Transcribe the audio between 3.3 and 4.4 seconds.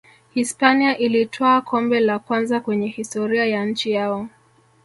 ya nchi yao